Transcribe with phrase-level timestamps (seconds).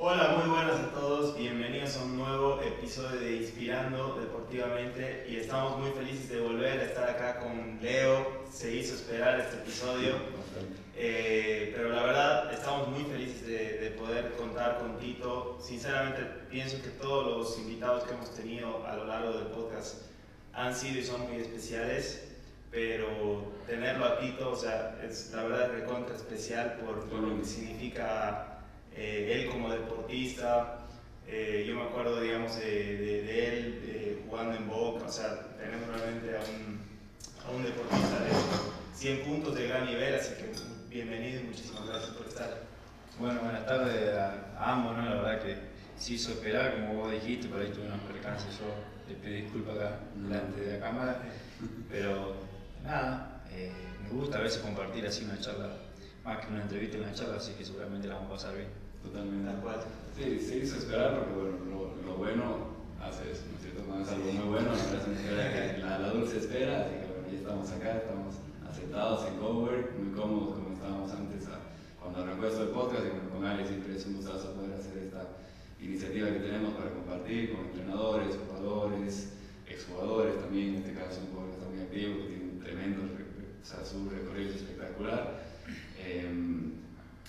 [0.00, 1.36] Hola, muy buenas a todos.
[1.36, 6.84] Bienvenidos a un nuevo episodio de Inspirando Deportivamente y estamos muy felices de volver a
[6.84, 8.44] estar acá con Leo.
[8.48, 10.14] Se hizo esperar este episodio,
[10.94, 15.58] eh, pero la verdad estamos muy felices de, de poder contar con Tito.
[15.60, 20.02] Sinceramente pienso que todos los invitados que hemos tenido a lo largo del podcast
[20.52, 22.28] han sido y son muy especiales
[22.70, 27.44] pero tenerlo a Tito, o sea, es la verdad recontra especial por, por lo que
[27.44, 28.47] significa
[28.98, 30.80] eh, él como deportista.
[31.28, 36.36] Eh, yo me acuerdo, digamos, de, él eh, jugando en Boca, o sea, tenemos realmente
[36.36, 36.80] a un,
[37.46, 38.30] a un deportista de
[38.94, 40.50] 100 puntos de gran nivel, así que
[40.88, 42.62] bienvenido y muchísimas gracias por estar.
[43.20, 45.04] Bueno, buenas tardes a, ambos, ¿no?
[45.04, 45.56] La verdad que
[45.96, 48.66] se hizo esperar, como vos dijiste, por ahí tuve unos percances, yo
[49.06, 51.22] te pido disculpas acá delante de la cámara,
[51.88, 52.34] pero
[52.82, 53.42] nada,
[54.02, 55.68] me gusta a veces compartir así una charla,
[56.24, 58.87] más que una entrevista, una charla, así que seguramente la vamos a pasar bien.
[59.02, 59.50] Totalmente.
[59.50, 59.80] Tal cual.
[60.16, 62.44] Sí, se hizo esperar porque bueno, lo, lo bueno
[63.00, 63.82] hace eso, ¿no es cierto?
[63.86, 64.70] Cuando es algo muy bueno,
[65.80, 68.34] la, la dulce espera, así que bueno, ya estamos acá, estamos
[68.68, 71.60] aceptados en Cowork, muy cómodos como estábamos antes a,
[72.02, 74.98] cuando arrancó esto del podcast y bueno, con Ale siempre es un gustazo poder hacer
[74.98, 75.22] esta
[75.80, 79.32] iniciativa que tenemos para compartir con entrenadores, jugadores,
[79.68, 83.02] exjugadores también, en este caso un jugador que está muy activo, que tiene un tremendo,
[83.06, 85.46] o sea, su recorrido es espectacular.
[86.00, 86.74] Eh,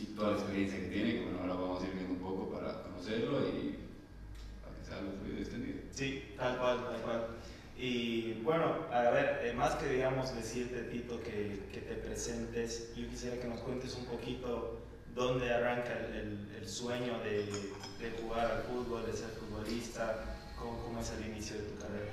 [0.00, 2.48] y toda la experiencia que tiene, que bueno, ahora vamos a ir viendo un poco
[2.50, 3.76] para conocerlo y
[4.62, 5.78] para que sea algo fluido y extendido.
[5.90, 7.26] Sí, tal cual, tal cual.
[7.76, 13.08] Y bueno, a ver, eh, más que digamos decirte, Tito, que, que, te presentes, yo
[13.08, 14.80] quisiera que nos cuentes un poquito
[15.14, 17.46] dónde arranca el, el, el sueño de,
[17.98, 22.12] de, jugar al fútbol, de ser futbolista, cómo, cómo, es el inicio de tu carrera.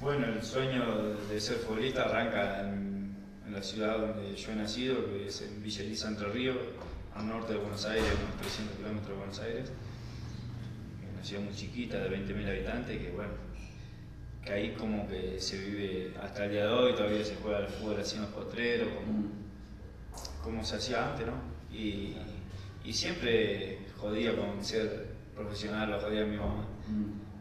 [0.00, 3.14] Bueno, el sueño de ser futbolista arranca en,
[3.46, 6.56] en la ciudad donde yo he nacido, que es en Villa Elisa, Entre Ríos,
[7.14, 9.72] al norte de Buenos Aires, unos 300 kilómetros de Buenos Aires.
[11.12, 13.32] Una ciudad muy chiquita de 20.000 habitantes que bueno,
[14.44, 17.68] que ahí como que se vive hasta el día de hoy, todavía se juega el
[17.68, 19.28] fútbol así en los potreros, como,
[20.42, 21.34] como se hacía antes, ¿no?
[21.72, 22.16] Y,
[22.84, 26.66] y, siempre jodía con ser profesional, lo jodía mi mamá.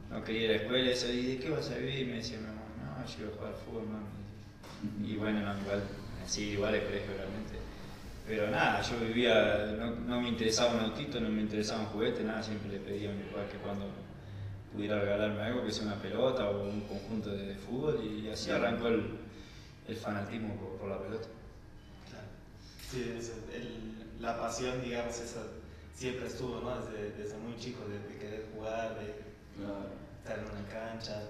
[0.09, 2.07] No quería ir a la escuela, eso, ¿y de qué vas a vivir?
[2.07, 2.61] Me decía mi mamá,
[2.99, 5.11] no, yo iba a jugar fútbol, mami.
[5.11, 5.83] Y bueno, no, igual,
[6.23, 7.59] así igual el colegio realmente.
[8.27, 12.23] Pero nada, yo vivía, no, no, me interesaba un autito, no me interesaba un juguete,
[12.23, 13.85] nada, siempre le pedía a mi papá que cuando
[14.73, 18.51] pudiera regalarme algo, que sea una pelota o un conjunto de, de fútbol, y así
[18.51, 19.17] arrancó el,
[19.87, 21.27] el fanatismo por, por, la pelota.
[22.09, 22.27] Claro.
[22.89, 25.41] Sí, eso, el, la pasión, digamos, esa
[25.93, 26.79] siempre estuvo, ¿no?
[26.79, 29.15] Desde, desde muy chico, de, de querer jugar, de
[29.57, 29.89] claro.
[30.23, 31.29] estar en una cancha.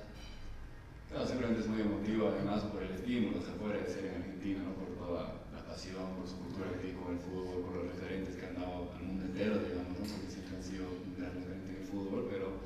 [1.09, 4.73] Claro, simplemente es muy emotivo, además, por el estímulo, se puede ser en Argentina, ¿no?
[4.75, 8.35] Por toda la pasión, por su cultura que tiene con el fútbol, por los referentes
[8.35, 10.05] que han dado al mundo entero, digamos, ¿no?
[10.05, 12.61] Porque siempre han sido un gran referente en el fútbol, pero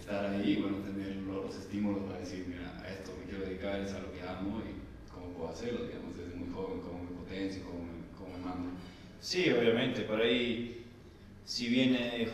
[0.00, 3.92] estar ahí, bueno, tener los estímulos para decir, mira, a esto me quiero dedicar, es
[3.94, 4.74] a lo que amo y
[5.12, 8.70] cómo puedo hacerlo, digamos, desde muy joven, cómo me potencio, cómo me, cómo me mando.
[9.20, 10.84] Sí, obviamente, por ahí,
[11.44, 12.28] si bien eh,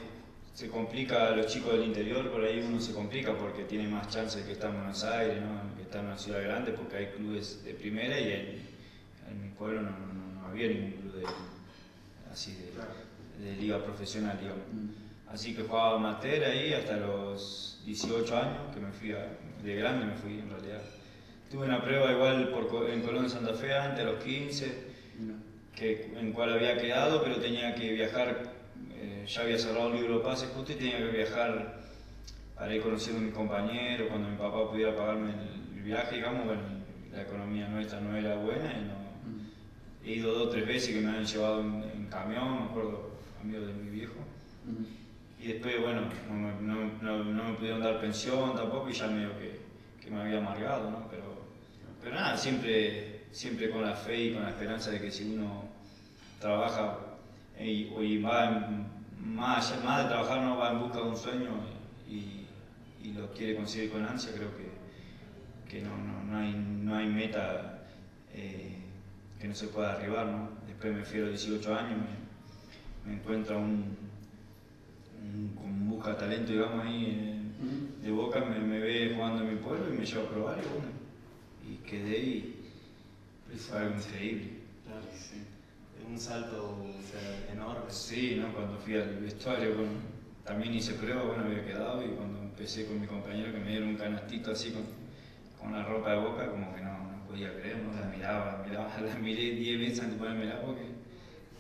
[0.55, 4.09] se complica a los chicos del interior, por ahí uno se complica porque tiene más
[4.09, 5.77] chances que estar en Buenos Aires, ¿no?
[5.77, 9.49] que estar en una ciudad grande, porque hay clubes de primera y en, en mi
[9.51, 11.25] pueblo no, no, no, había ningún club de,
[12.33, 14.65] así de, de liga profesional, digamos.
[15.29, 20.07] Así que jugaba amateur ahí hasta los 18 años, que me fui a, de grande
[20.07, 20.83] me fui en realidad.
[21.51, 24.95] Tuve una prueba igual por, en Colón Santa Fe antes, a los 15,
[25.75, 28.53] que, en cual había quedado, pero tenía que viajar,
[28.95, 31.81] eh, ya había cerrado el libro de pases justo y tenía que viajar
[32.55, 36.63] para ir conociendo a mi compañero, cuando mi papá pudiera pagarme el, viaje, digamos, bueno,
[37.13, 39.05] la economía nuestra no era buena y no,
[40.03, 43.11] he ido dos o tres veces que me han llevado en, en camión, me acuerdo,
[43.43, 44.15] amigos de mi viejo.
[45.39, 49.39] Y después, bueno, no, no, no, no, me pudieron dar pensión tampoco y ya medio
[49.39, 49.61] que,
[50.01, 51.07] que me había amargado, ¿no?
[51.11, 51.34] Pero,
[52.05, 55.65] pero nada, siempre, siempre con la fe y con la esperanza de que si uno
[56.39, 56.99] trabaja
[57.59, 58.87] y, y va en,
[59.35, 61.51] más, más de trabajar, no va en busca de un sueño
[62.07, 62.45] y,
[63.03, 64.69] y lo quiere conseguir con ansia, creo que,
[65.71, 67.85] que no, no, no, hay, no hay meta
[68.35, 68.77] eh,
[69.41, 70.51] que no se pueda arribar, ¿no?
[70.67, 73.97] Después me fui a los 18 años, me, me encuentro un,
[75.23, 79.57] un, con busca talento, digamos, ahí eh, de Boca, me, me, ve jugando en mi
[79.57, 81.04] pueblo y me lleva a probar y bueno,
[81.85, 82.55] quedé y
[83.57, 84.49] fue algo increíble.
[84.87, 85.43] Claro, sí.
[86.09, 87.85] Un salto o sea, enorme.
[87.89, 88.53] Sí, ¿no?
[88.53, 89.93] cuando fui al vestuario, bueno,
[90.45, 93.89] también hice prueba, bueno, había quedado y cuando empecé con mi compañero que me dieron
[93.91, 94.83] un canastito así con,
[95.61, 97.99] con la ropa de Boca, como que no, no podía creer, ¿no?
[97.99, 100.83] la miraba, miraba, la miré 10 veces antes de ponérmela porque...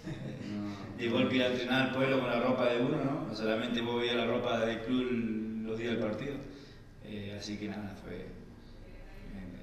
[0.98, 3.22] De golpe ir a entrenar al pueblo con la ropa de uno, ¿no?
[3.22, 6.34] O no solamente vos veías la ropa del club los días del partido.
[7.04, 8.26] Eh, así que nada, fue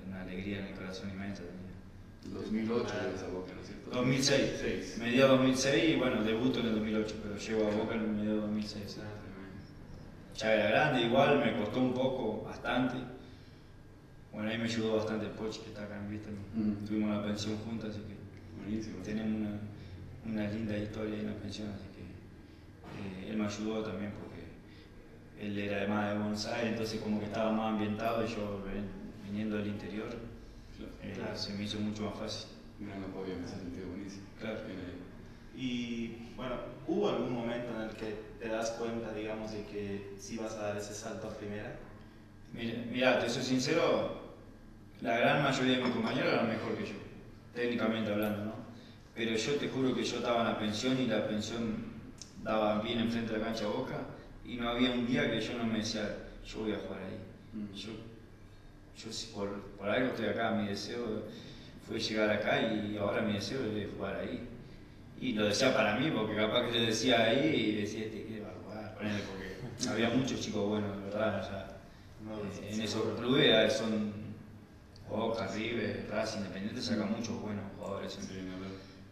[0.08, 1.72] una alegría en el corazón inmensa también.
[2.34, 3.90] 2008 llegas a Boca, ¿no es cierto?
[3.92, 4.98] 2006, Seis.
[5.00, 8.36] medio 2006 y bueno, debuto en el 2008, pero llego a Boca en el medio
[8.42, 9.00] 2006.
[9.02, 9.08] Ah.
[10.38, 12.96] Ya era grande, igual me costó un poco, bastante.
[14.32, 16.34] Bueno, ahí me ayudó bastante el Pochi, que está acá en Bristol.
[16.56, 16.86] Mm.
[16.86, 18.16] Tuvimos una pensión juntas, así que
[18.64, 19.04] Buenísimo.
[19.04, 19.60] tenemos una,
[20.26, 22.02] una linda historia en la pensión, así que
[23.26, 27.52] eh, él me ayudó también porque él era además de Aires, entonces como que estaba
[27.52, 29.01] más ambientado y yo ven-
[29.32, 30.10] viniendo del interior,
[30.78, 30.92] Claro.
[31.04, 31.38] eh, Claro.
[31.38, 32.48] se me hizo mucho más fácil.
[32.80, 34.24] Gran apoyo en ese sentido, buenísimo.
[34.40, 34.60] Claro.
[34.66, 35.02] Bien ahí.
[35.64, 36.56] Y bueno,
[36.88, 40.64] ¿hubo algún momento en el que te das cuenta, digamos, de que sí vas a
[40.70, 41.76] dar ese salto a primera?
[42.54, 44.20] Mira, mira, te soy sincero,
[45.02, 46.96] la gran mayoría de mis compañeros eran mejor que yo,
[47.54, 48.54] técnicamente hablando, ¿no?
[49.16, 51.92] Pero yo te juro que yo estaba en la pensión y la pensión
[52.44, 54.00] daba bien enfrente de la cancha Boca
[54.46, 57.18] y no había un día que yo no me decía, yo voy a jugar ahí.
[57.54, 57.74] Mm.
[57.74, 57.90] Yo,
[58.98, 61.24] yo si por, por algo estoy acá, mi deseo
[61.88, 64.48] fue llegar acá y ahora mi deseo es jugar ahí.
[65.20, 68.42] Y lo decía para mí, porque capaz que yo decía ahí y decía, este que
[68.42, 71.78] va a jugar, ponele, porque había muchos chicos buenos, de verdad, sea,
[72.24, 74.14] No, eh, en esos clubes eh, son
[75.10, 78.14] Boca, River, Racing, Independiente, sacan muchos buenos jugadores.
[78.14, 78.72] Sí, ni hablar.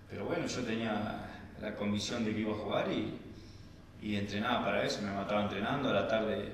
[0.09, 1.29] Pero bueno, yo tenía
[1.61, 3.19] la convicción de que iba a jugar y,
[4.01, 6.53] y entrenaba para eso, me mataba entrenando, a la tarde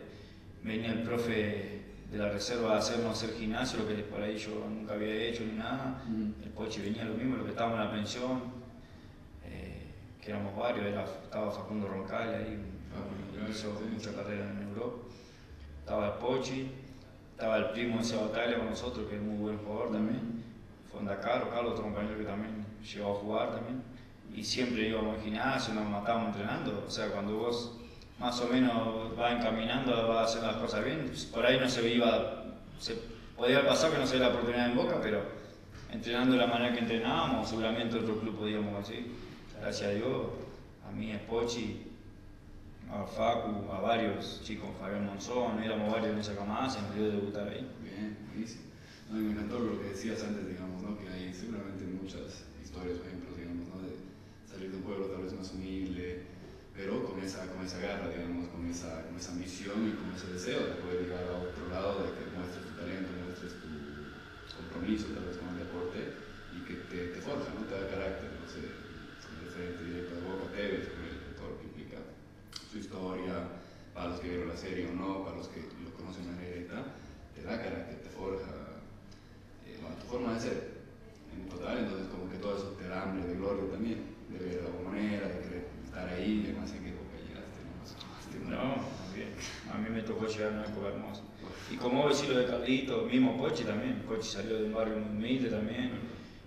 [0.64, 1.82] venía el profe
[2.12, 5.54] de la reserva hacernos hacer gimnasio, lo que por ahí yo nunca había hecho ni
[5.58, 6.44] nada, Mm.
[6.44, 8.42] el Poche venía lo mismo, lo que estábamos en la pensión,
[9.46, 9.88] eh,
[10.22, 12.60] que éramos varios, era, estaba Facundo Roncal ahí,
[12.96, 13.00] Ah,
[13.34, 14.96] bueno, hizo sí, mucha carrera en Europa,
[15.80, 16.72] estaba el Pochi,
[17.32, 20.42] estaba el primo de esa batalla con nosotros, que es muy buen jugador también,
[20.90, 23.82] Fonda Caro, Carlos, otro compañero que también llegó a jugar también,
[24.34, 27.78] y siempre íbamos al gimnasio, nos matábamos entrenando, o sea, cuando vos
[28.20, 31.88] más o menos vas encaminando, vas a hacer las cosas bien, por ahí no se
[31.94, 32.46] iba,
[32.80, 32.96] se
[33.36, 35.22] podía pasado que no se la oportunidad en Boca, pero
[35.92, 39.12] entrenando de la manera que entrenábamos, seguramente otro club podíamos conseguir,
[39.60, 40.28] gracias a Dios,
[40.88, 41.82] a mí, a Pochi,
[42.92, 47.10] a Facu, a varios chicos, Fabián Monzón, éramos varios en esa camada, se nos dio
[47.10, 47.68] debutar ahí.
[47.82, 48.64] Bien, buenísimo.
[49.10, 50.98] No, me encantó lo que decías antes, digamos, ¿no?
[50.98, 53.82] que hay seguramente muchas historias, por ejemplo, digamos, ¿no?
[53.82, 53.96] de
[54.50, 56.24] salir de un pueblo tal vez más humilde,
[56.76, 60.32] pero con esa, con esa garra, digamos, con esa, con esa ambición y con ese
[60.32, 63.70] deseo de poder llegar a otro lado, de que muestres tu talento, muestres tu
[64.56, 66.00] compromiso tal vez con el deporte
[66.56, 67.66] y que te, te forja, ¿no?
[67.66, 71.02] te da carácter, no sé, el referente directo de Boca Tevez, con
[71.36, 71.98] todo lo que implica
[72.72, 73.36] su historia,
[73.94, 76.50] para los que vieron la serie o no, para los que lo conocen de manera
[76.54, 76.78] directa,
[77.34, 78.52] te da carácter, te forja,
[79.66, 80.58] eh, bueno, tu forma de ser
[81.34, 84.00] en total, entonces como que todo eso te da hambre de gloria también,
[84.30, 87.72] de ver de alguna manera, de querer estar ahí, de más qué época llegaste, ¿no?
[87.80, 88.84] Más tomaste, No,
[89.16, 89.32] bien.
[89.72, 91.22] a mí me tocó llegar a una época hermosa.
[91.72, 95.10] Y como decís lo de Carlito, mismo Pochi también, Pochi salió de un barrio muy
[95.18, 95.92] humilde también.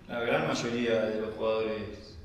[0.07, 2.17] La gran mayoría de los jugadores,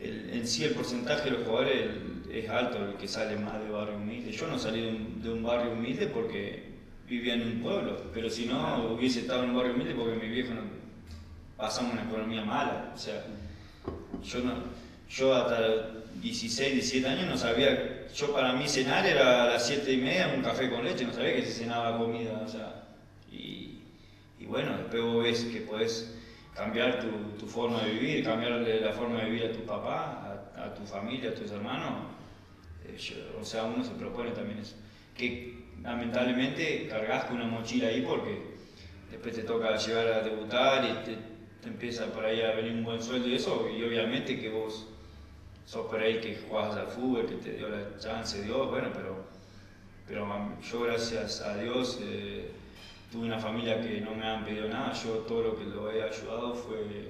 [0.00, 1.86] el- en sí el porcentaje de los jugadores
[2.32, 4.30] es alto, el que sale más de barrio humilde.
[4.32, 6.64] Yo no salí de un, de un barrio humilde porque
[7.08, 10.28] vivía en un pueblo, pero si no hubiese estado en un barrio humilde porque mi
[10.28, 10.62] viejo no,
[11.56, 12.92] pasamos una economía mala.
[12.94, 13.24] O sea,
[14.24, 14.52] yo no,
[15.10, 15.82] yo hasta los
[16.22, 20.32] 16, 17 años no sabía, yo para mí cenar era a las 7 y media
[20.34, 22.84] un café con leche, no sabía que se cenaba comida, o sea,
[23.30, 23.80] y,
[24.38, 26.14] y bueno, después vos ves que podés
[26.54, 27.08] cambiar tu,
[27.38, 30.84] tu forma de vivir, cambiarle la forma de vivir a tu papá, a, a tu
[30.86, 31.92] familia, a tus hermanos,
[32.86, 34.76] eh, yo- o sea, uno se propone también eso,
[35.14, 38.40] que lamentablemente cargas con una mochila ahí porque
[39.10, 41.18] después te toca llegar a debutar y te,
[41.66, 44.86] te empieza por ahí a venir un buen sueldo y eso, y obviamente que vos
[45.64, 49.16] sos por ahí que jugás al fútbol, que te dio la chance Dios, bueno, pero,
[50.06, 50.28] pero
[50.62, 52.52] yo gracias a Dios eh,
[53.10, 56.04] tuve una familia que no me han pedido nada, yo todo lo que lo he
[56.04, 57.08] ayudado fue,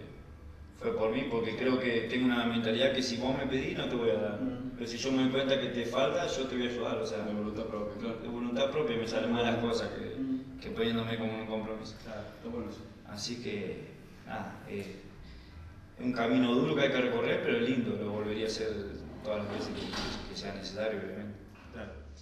[0.81, 3.91] fue por mí, porque creo que tengo una mentalidad que si vos me pedís no
[3.91, 4.39] te voy a dar,
[4.75, 7.07] pero si yo me doy cuenta que te falta, yo te voy a ayudar, o
[7.07, 8.21] sea, de voluntad propia, claro.
[8.23, 10.17] de voluntad propia me salen más las cosas que,
[10.63, 11.95] que poniéndome como un compromiso.
[12.03, 12.81] Claro, está bueno eso.
[13.07, 13.96] Así que,
[14.27, 14.87] nada, es
[15.99, 18.69] un camino duro que hay que recorrer, pero lindo, lo volvería a hacer
[19.25, 21.26] todas las veces que, que sea necesario, obviamente.